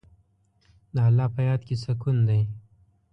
[0.93, 2.41] د الله په یاد کې سکون دی.